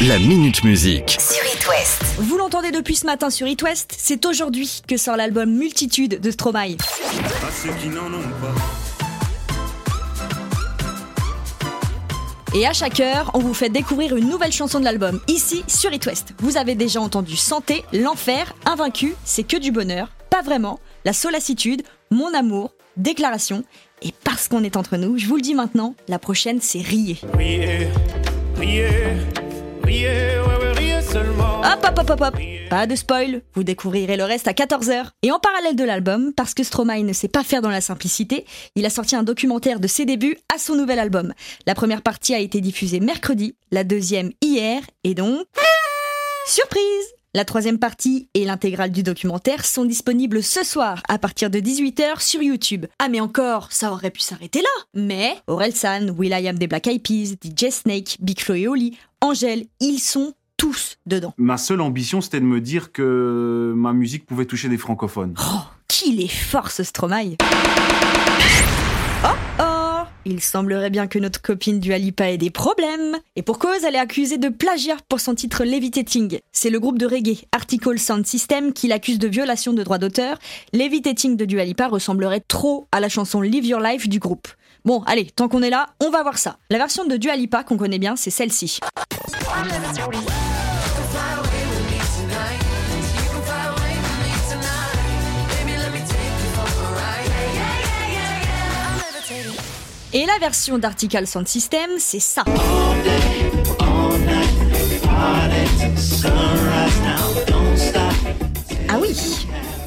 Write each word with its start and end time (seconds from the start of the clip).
La 0.00 0.18
Minute 0.18 0.64
Musique. 0.64 1.16
Sur 1.20 1.44
It 1.54 1.68
West. 1.68 2.02
Vous 2.18 2.36
l'entendez 2.36 2.70
depuis 2.72 2.96
ce 2.96 3.06
matin 3.06 3.30
sur 3.30 3.46
It 3.46 3.62
West, 3.62 3.94
c'est 3.96 4.26
aujourd'hui 4.26 4.82
que 4.88 4.96
sort 4.96 5.16
l'album 5.16 5.50
Multitude 5.50 6.20
de 6.20 6.30
Stromae. 6.30 6.76
à 6.76 7.52
ceux 7.52 7.72
qui 7.80 7.88
n'en 7.88 8.06
ont 8.06 8.22
pas. 8.40 8.54
Et 12.56 12.66
à 12.66 12.72
chaque 12.72 13.00
heure, 13.00 13.30
on 13.34 13.38
vous 13.38 13.54
fait 13.54 13.68
découvrir 13.68 14.16
une 14.16 14.28
nouvelle 14.28 14.52
chanson 14.52 14.78
de 14.80 14.84
l'album, 14.84 15.20
ici 15.28 15.64
sur 15.68 15.92
It 15.92 16.04
West. 16.06 16.34
Vous 16.38 16.56
avez 16.56 16.74
déjà 16.74 17.00
entendu 17.00 17.36
Santé, 17.36 17.84
L'Enfer, 17.92 18.54
Invaincu, 18.64 19.14
C'est 19.24 19.44
que 19.44 19.56
du 19.56 19.70
bonheur, 19.72 20.08
Pas 20.30 20.42
vraiment, 20.42 20.80
La 21.04 21.12
Solacitude, 21.12 21.82
Mon 22.10 22.32
amour, 22.34 22.72
Déclaration. 22.96 23.64
Et 24.02 24.12
parce 24.24 24.48
qu'on 24.48 24.62
est 24.64 24.76
entre 24.76 24.96
nous, 24.96 25.18
je 25.18 25.26
vous 25.26 25.36
le 25.36 25.42
dis 25.42 25.54
maintenant, 25.54 25.94
la 26.08 26.18
prochaine 26.18 26.58
c'est 26.60 26.80
Rier. 26.80 27.18
Riez, 27.32 27.88
riez, 28.58 28.88
Hop 31.64 31.84
hop 31.84 31.98
hop 31.98 32.10
hop 32.10 32.20
hop 32.20 32.36
Pas 32.70 32.86
de 32.86 32.96
spoil, 32.96 33.42
vous 33.54 33.64
découvrirez 33.64 34.16
le 34.16 34.24
reste 34.24 34.48
à 34.48 34.52
14h. 34.52 35.10
Et 35.22 35.30
en 35.30 35.38
parallèle 35.38 35.76
de 35.76 35.84
l'album, 35.84 36.32
parce 36.34 36.54
que 36.54 36.64
Stromae 36.64 37.02
ne 37.02 37.12
sait 37.12 37.28
pas 37.28 37.44
faire 37.44 37.60
dans 37.60 37.70
la 37.70 37.82
simplicité, 37.82 38.46
il 38.76 38.86
a 38.86 38.90
sorti 38.90 39.14
un 39.14 39.22
documentaire 39.22 39.80
de 39.80 39.86
ses 39.86 40.06
débuts 40.06 40.38
à 40.54 40.58
son 40.58 40.74
nouvel 40.74 40.98
album. 40.98 41.34
La 41.66 41.74
première 41.74 42.00
partie 42.00 42.34
a 42.34 42.38
été 42.38 42.62
diffusée 42.62 43.00
mercredi, 43.00 43.56
la 43.70 43.84
deuxième 43.84 44.32
hier, 44.40 44.82
et 45.04 45.14
donc... 45.14 45.46
Surprise 46.46 47.13
la 47.34 47.44
troisième 47.44 47.78
partie 47.78 48.28
et 48.34 48.44
l'intégrale 48.44 48.92
du 48.92 49.02
documentaire 49.02 49.64
sont 49.64 49.84
disponibles 49.84 50.40
ce 50.40 50.64
soir 50.64 51.02
à 51.08 51.18
partir 51.18 51.50
de 51.50 51.58
18h 51.58 52.22
sur 52.22 52.40
YouTube. 52.40 52.86
Ah 53.00 53.08
mais 53.08 53.18
encore, 53.20 53.72
ça 53.72 53.90
aurait 53.90 54.12
pu 54.12 54.20
s'arrêter 54.20 54.60
là 54.60 54.68
Mais 54.94 55.34
Orelsan, 55.48 56.10
Will.i.am 56.16 56.56
des 56.56 56.68
Black 56.68 56.86
Eyed 56.86 57.02
Peas, 57.02 57.34
DJ 57.42 57.70
Snake, 57.70 58.18
Big 58.20 58.40
Flo 58.40 58.54
et 58.54 58.68
Oli, 58.68 58.96
Angèle, 59.20 59.66
ils 59.80 59.98
sont 59.98 60.32
tous 60.56 60.96
dedans. 61.06 61.34
Ma 61.36 61.58
seule 61.58 61.80
ambition, 61.80 62.20
c'était 62.20 62.38
de 62.40 62.44
me 62.44 62.60
dire 62.60 62.92
que 62.92 63.72
ma 63.76 63.92
musique 63.92 64.26
pouvait 64.26 64.46
toucher 64.46 64.68
des 64.68 64.78
francophones. 64.78 65.34
Oh, 65.40 65.60
qu'il 65.88 66.20
est 66.20 66.28
fort 66.28 66.70
ce 66.70 66.84
Stromae 66.84 67.36
Oh 69.24 69.28
oh 69.58 69.73
Il 70.26 70.40
semblerait 70.40 70.90
bien 70.90 71.06
que 71.06 71.18
notre 71.18 71.42
copine 71.42 71.80
du 71.80 71.92
Alipa 71.92 72.30
ait 72.30 72.38
des 72.38 72.50
problèmes. 72.50 73.18
Et 73.36 73.42
pour 73.42 73.58
cause, 73.58 73.84
elle 73.86 73.94
est 73.94 73.98
accusée 73.98 74.38
de 74.38 74.48
plagiat 74.48 74.96
pour 75.08 75.20
son 75.20 75.34
titre 75.34 75.64
Levitating. 75.64 76.38
C'est 76.50 76.70
le 76.70 76.80
groupe 76.80 76.98
de 76.98 77.06
reggae 77.06 77.44
Article 77.52 77.98
Sound 77.98 78.26
System 78.26 78.72
qui 78.72 78.88
l'accuse 78.88 79.18
de 79.18 79.28
violation 79.28 79.74
de 79.74 79.82
droits 79.82 79.98
d'auteur. 79.98 80.38
Levitating 80.72 81.36
de 81.36 81.44
Dua 81.44 81.64
Lipa 81.64 81.88
ressemblerait 81.88 82.40
trop 82.40 82.86
à 82.90 83.00
la 83.00 83.10
chanson 83.10 83.42
Live 83.42 83.66
Your 83.66 83.80
Life 83.80 84.08
du 84.08 84.18
groupe. 84.18 84.48
Bon, 84.86 85.02
allez, 85.06 85.26
tant 85.26 85.48
qu'on 85.48 85.62
est 85.62 85.70
là, 85.70 85.86
on 86.00 86.10
va 86.10 86.22
voir 86.22 86.38
ça. 86.38 86.56
La 86.70 86.78
version 86.78 87.04
de 87.04 87.16
Dua 87.16 87.36
Lipa 87.36 87.62
qu'on 87.62 87.76
connaît 87.76 87.98
bien, 87.98 88.16
c'est 88.16 88.30
celle-ci. 88.30 88.80
Et 100.16 100.26
la 100.26 100.38
version 100.38 100.78
d'Article 100.78 101.26
Sound 101.26 101.48
System, 101.48 101.90
c'est 101.98 102.20
ça. 102.20 102.44
Ah 108.88 108.98
oui, 109.00 109.16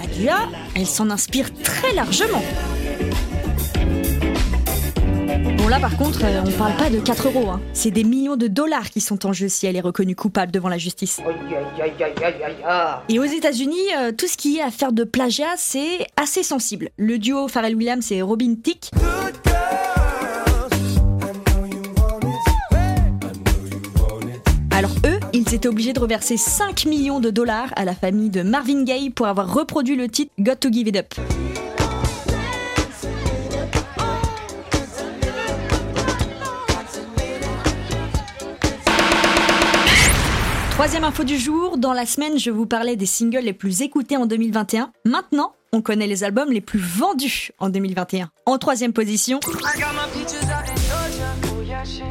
la 0.00 0.06
Dua, 0.06 0.48
elle 0.74 0.86
s'en 0.86 1.10
inspire 1.10 1.52
très 1.62 1.92
largement. 1.92 2.42
Bon 5.58 5.68
là 5.68 5.78
par 5.78 5.94
contre, 5.98 6.20
euh, 6.24 6.42
on 6.46 6.50
parle 6.52 6.76
pas 6.76 6.88
de 6.88 7.00
4 7.00 7.28
euros, 7.28 7.50
hein. 7.50 7.60
c'est 7.74 7.90
des 7.90 8.04
millions 8.04 8.36
de 8.36 8.46
dollars 8.46 8.88
qui 8.88 9.02
sont 9.02 9.26
en 9.26 9.34
jeu 9.34 9.48
si 9.48 9.66
elle 9.66 9.76
est 9.76 9.80
reconnue 9.80 10.16
coupable 10.16 10.52
devant 10.52 10.70
la 10.70 10.78
justice. 10.78 11.20
Et 13.10 13.18
aux 13.18 13.24
États-Unis, 13.24 13.94
euh, 13.98 14.12
tout 14.12 14.26
ce 14.26 14.38
qui 14.38 14.56
est 14.56 14.62
affaire 14.62 14.92
de 14.92 15.04
plagiat, 15.04 15.54
c'est 15.58 16.06
assez 16.16 16.42
sensible. 16.42 16.88
Le 16.96 17.18
duo 17.18 17.46
Pharrell 17.46 17.76
Williams 17.76 18.10
et 18.10 18.22
Robin 18.22 18.54
Thicke 18.62 18.90
Alors 24.74 24.90
eux, 25.06 25.20
ils 25.32 25.54
étaient 25.54 25.68
obligés 25.68 25.92
de 25.92 26.00
reverser 26.00 26.36
5 26.36 26.86
millions 26.86 27.20
de 27.20 27.30
dollars 27.30 27.68
à 27.76 27.84
la 27.84 27.94
famille 27.94 28.28
de 28.28 28.42
Marvin 28.42 28.82
Gaye 28.82 29.08
pour 29.08 29.28
avoir 29.28 29.54
reproduit 29.54 29.94
le 29.94 30.08
titre 30.08 30.32
Got 30.40 30.56
to 30.56 30.72
Give 30.72 30.88
It 30.88 30.96
Up. 30.96 31.14
Troisième 40.72 41.04
info 41.04 41.22
du 41.22 41.38
jour, 41.38 41.78
dans 41.78 41.92
la 41.92 42.04
semaine 42.04 42.36
je 42.36 42.50
vous 42.50 42.66
parlais 42.66 42.96
des 42.96 43.06
singles 43.06 43.44
les 43.44 43.52
plus 43.52 43.82
écoutés 43.82 44.16
en 44.16 44.26
2021. 44.26 44.90
Maintenant, 45.04 45.52
on 45.72 45.82
connaît 45.82 46.08
les 46.08 46.24
albums 46.24 46.50
les 46.50 46.60
plus 46.60 46.80
vendus 46.80 47.52
en 47.60 47.68
2021. 47.68 48.28
En 48.44 48.58
troisième 48.58 48.92
position, 48.92 49.38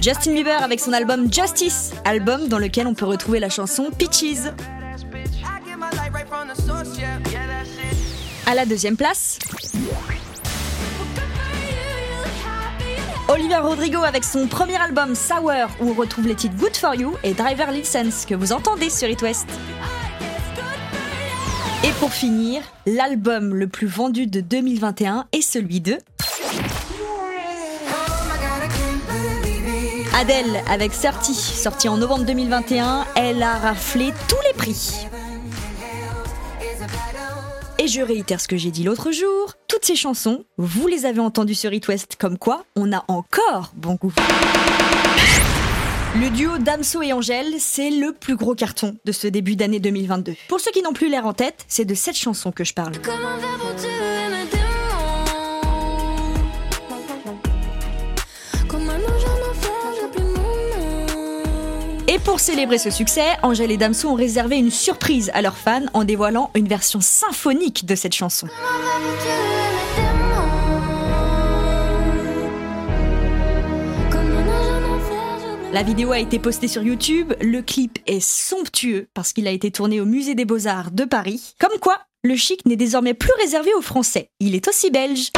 Justin 0.00 0.34
Bieber 0.34 0.62
avec 0.62 0.80
son 0.80 0.92
album 0.92 1.32
Justice, 1.32 1.92
album 2.04 2.48
dans 2.48 2.58
lequel 2.58 2.86
on 2.86 2.94
peut 2.94 3.06
retrouver 3.06 3.40
la 3.40 3.48
chanson 3.48 3.90
Peaches. 3.96 4.52
À 8.46 8.54
la 8.54 8.64
deuxième 8.64 8.96
place, 8.96 9.38
Olivia 13.28 13.60
Rodrigo 13.60 14.04
avec 14.04 14.22
son 14.22 14.46
premier 14.46 14.76
album 14.76 15.14
Sour 15.16 15.68
où 15.80 15.90
on 15.90 15.94
retrouve 15.94 16.28
les 16.28 16.36
titres 16.36 16.56
Good 16.56 16.76
For 16.76 16.94
You 16.94 17.14
et 17.24 17.34
Driver 17.34 17.72
License 17.72 18.24
que 18.24 18.36
vous 18.36 18.52
entendez 18.52 18.88
sur 18.88 19.08
It 19.08 19.20
West. 19.22 19.48
Et 21.84 21.90
pour 22.00 22.12
finir, 22.12 22.62
l'album 22.86 23.54
le 23.54 23.66
plus 23.66 23.86
vendu 23.86 24.26
de 24.26 24.40
2021 24.40 25.26
est 25.32 25.40
celui 25.40 25.80
de 25.80 25.98
Adele 30.18 30.62
avec 30.66 30.94
Certi, 30.94 31.34
sorti 31.34 31.90
en 31.90 31.98
novembre 31.98 32.24
2021, 32.24 33.04
elle 33.16 33.42
a 33.42 33.58
raflé 33.58 34.14
tous 34.28 34.38
les 34.46 34.54
prix. 34.54 35.06
Et 37.78 37.86
je 37.86 38.00
réitère 38.00 38.40
ce 38.40 38.48
que 38.48 38.56
j'ai 38.56 38.70
dit 38.70 38.82
l'autre 38.82 39.12
jour, 39.12 39.52
toutes 39.68 39.84
ces 39.84 39.94
chansons, 39.94 40.44
vous 40.56 40.86
les 40.86 41.04
avez 41.04 41.20
entendues 41.20 41.54
sur 41.54 41.70
It 41.74 41.86
West, 41.88 42.16
comme 42.18 42.38
quoi 42.38 42.64
on 42.76 42.94
a 42.94 43.04
encore 43.08 43.72
bon 43.76 43.96
goût. 43.96 44.14
Le 46.18 46.30
duo 46.30 46.56
Damso 46.56 47.02
et 47.02 47.12
Angèle, 47.12 47.52
c'est 47.58 47.90
le 47.90 48.12
plus 48.12 48.36
gros 48.36 48.54
carton 48.54 48.96
de 49.04 49.12
ce 49.12 49.26
début 49.26 49.54
d'année 49.54 49.80
2022. 49.80 50.34
Pour 50.48 50.60
ceux 50.60 50.70
qui 50.70 50.80
n'ont 50.80 50.94
plus 50.94 51.10
l'air 51.10 51.26
en 51.26 51.34
tête, 51.34 51.66
c'est 51.68 51.84
de 51.84 51.94
cette 51.94 52.16
chanson 52.16 52.52
que 52.52 52.64
je 52.64 52.72
parle. 52.72 52.94
Pour 62.26 62.40
célébrer 62.40 62.78
ce 62.78 62.90
succès, 62.90 63.24
Angèle 63.44 63.70
et 63.70 63.76
Damso 63.76 64.08
ont 64.08 64.14
réservé 64.14 64.56
une 64.56 64.72
surprise 64.72 65.30
à 65.32 65.42
leurs 65.42 65.56
fans 65.56 65.86
en 65.94 66.02
dévoilant 66.02 66.50
une 66.56 66.66
version 66.66 67.00
symphonique 67.00 67.86
de 67.86 67.94
cette 67.94 68.14
chanson. 68.14 68.48
La 75.72 75.84
vidéo 75.84 76.10
a 76.10 76.18
été 76.18 76.40
postée 76.40 76.66
sur 76.66 76.82
YouTube, 76.82 77.32
le 77.40 77.62
clip 77.62 78.00
est 78.08 78.18
somptueux 78.18 79.06
parce 79.14 79.32
qu'il 79.32 79.46
a 79.46 79.52
été 79.52 79.70
tourné 79.70 80.00
au 80.00 80.04
musée 80.04 80.34
des 80.34 80.44
beaux-arts 80.44 80.90
de 80.90 81.04
Paris. 81.04 81.54
Comme 81.60 81.78
quoi, 81.80 82.00
le 82.24 82.34
chic 82.34 82.66
n'est 82.66 82.74
désormais 82.74 83.14
plus 83.14 83.32
réservé 83.40 83.70
aux 83.78 83.82
Français, 83.82 84.30
il 84.40 84.56
est 84.56 84.66
aussi 84.66 84.90
belge. 84.90 85.30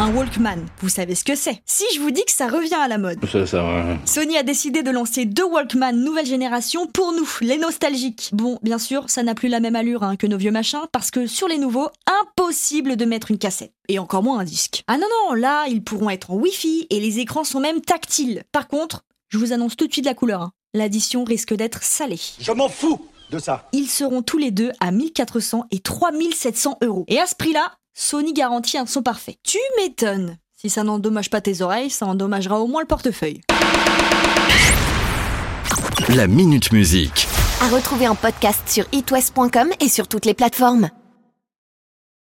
Un 0.00 0.14
Walkman, 0.14 0.64
vous 0.80 0.88
savez 0.88 1.14
ce 1.14 1.24
que 1.24 1.34
c'est 1.34 1.60
Si 1.66 1.84
je 1.94 2.00
vous 2.00 2.10
dis 2.10 2.24
que 2.24 2.32
ça 2.32 2.48
revient 2.48 2.72
à 2.74 2.88
la 2.88 2.96
mode. 2.96 3.18
Ça, 3.30 3.46
ça, 3.46 3.62
ouais. 3.62 3.98
Sony 4.06 4.38
a 4.38 4.42
décidé 4.42 4.82
de 4.82 4.90
lancer 4.90 5.26
deux 5.26 5.44
Walkman 5.44 5.92
nouvelle 5.92 6.24
génération 6.24 6.86
pour 6.86 7.12
nous, 7.12 7.28
les 7.42 7.58
nostalgiques. 7.58 8.30
Bon, 8.32 8.58
bien 8.62 8.78
sûr, 8.78 9.10
ça 9.10 9.22
n'a 9.22 9.34
plus 9.34 9.48
la 9.48 9.60
même 9.60 9.76
allure 9.76 10.02
hein, 10.02 10.16
que 10.16 10.26
nos 10.26 10.38
vieux 10.38 10.52
machins, 10.52 10.80
parce 10.90 11.10
que 11.10 11.26
sur 11.26 11.48
les 11.48 11.58
nouveaux, 11.58 11.90
impossible 12.22 12.96
de 12.96 13.04
mettre 13.04 13.30
une 13.30 13.36
cassette. 13.36 13.74
Et 13.88 13.98
encore 13.98 14.22
moins 14.22 14.38
un 14.38 14.44
disque. 14.44 14.84
Ah 14.86 14.96
non, 14.96 15.06
non, 15.28 15.34
là, 15.34 15.66
ils 15.68 15.84
pourront 15.84 16.08
être 16.08 16.30
en 16.30 16.36
Wi-Fi 16.36 16.86
et 16.88 16.98
les 16.98 17.18
écrans 17.18 17.44
sont 17.44 17.60
même 17.60 17.82
tactiles. 17.82 18.44
Par 18.52 18.68
contre, 18.68 19.04
je 19.28 19.36
vous 19.36 19.52
annonce 19.52 19.76
tout 19.76 19.86
de 19.86 19.92
suite 19.92 20.06
la 20.06 20.14
couleur. 20.14 20.40
hein. 20.40 20.52
L'addition 20.72 21.24
risque 21.24 21.52
d'être 21.52 21.82
salée. 21.82 22.20
Je 22.40 22.52
m'en 22.52 22.70
fous 22.70 23.06
de 23.30 23.38
ça. 23.38 23.68
Ils 23.72 23.88
seront 23.88 24.22
tous 24.22 24.38
les 24.38 24.50
deux 24.50 24.72
à 24.80 24.92
1400 24.92 25.66
et 25.70 25.80
3700 25.80 26.78
euros. 26.82 27.04
Et 27.08 27.18
à 27.20 27.26
ce 27.26 27.34
prix-là, 27.34 27.72
Sony 28.02 28.32
garantit 28.32 28.78
un 28.78 28.86
son 28.86 29.02
parfait. 29.02 29.36
Tu 29.44 29.58
m'étonnes. 29.76 30.38
Si 30.56 30.70
ça 30.70 30.82
n'endommage 30.82 31.28
pas 31.28 31.42
tes 31.42 31.60
oreilles, 31.60 31.90
ça 31.90 32.06
endommagera 32.06 32.58
au 32.58 32.66
moins 32.66 32.80
le 32.80 32.86
portefeuille. 32.86 33.42
La 36.08 36.26
Minute 36.26 36.72
Musique. 36.72 37.28
À 37.60 37.68
retrouver 37.68 38.08
en 38.08 38.14
podcast 38.14 38.62
sur 38.66 38.86
itwest.com 38.92 39.68
et 39.80 39.88
sur 39.90 40.08
toutes 40.08 40.24
les 40.24 40.32
plateformes. 40.32 40.88